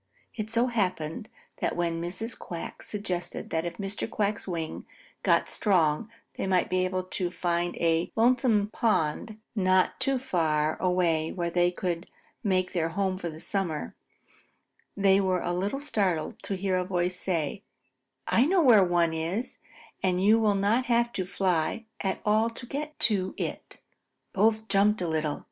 So 0.47 0.67
it 0.67 0.71
happened 0.71 1.29
that 1.57 1.75
when 1.75 2.01
Mrs. 2.01 2.35
Quack 2.35 2.81
suggested 2.81 3.51
that 3.51 3.65
if 3.65 3.77
Mr. 3.77 4.09
Quack's 4.09 4.47
wing 4.47 4.87
got 5.21 5.47
strong 5.47 6.09
they 6.33 6.47
might 6.47 6.71
be 6.71 6.85
able 6.85 7.03
to 7.03 7.29
find 7.29 7.75
a 7.75 8.11
lonesome 8.15 8.69
pond 8.73 9.37
not 9.55 9.99
too 9.99 10.17
far 10.17 10.81
away 10.81 11.31
where 11.31 11.51
they 11.51 11.69
could 11.69 12.07
make 12.43 12.73
their 12.73 12.89
home 12.89 13.19
for 13.19 13.29
the 13.29 13.39
summer, 13.39 13.93
they 14.97 15.21
were 15.21 15.43
a 15.43 15.53
little 15.53 15.79
startled 15.79 16.41
to 16.41 16.55
hear 16.55 16.77
a 16.77 16.83
voice 16.83 17.15
say: 17.19 17.61
"I 18.25 18.47
know 18.47 18.63
where 18.63 18.77
there 18.77 19.13
is 19.13 19.59
one, 19.59 19.71
and 20.01 20.19
you 20.23 20.39
will 20.39 20.55
not 20.55 20.87
have 20.87 21.13
to 21.13 21.25
fly 21.27 21.85
at 21.99 22.19
all 22.25 22.49
to 22.49 22.65
get 22.65 22.97
to 23.01 23.35
it." 23.37 23.77
Both 24.33 24.67
jumped 24.67 24.99
a 24.99 25.07
little. 25.07 25.39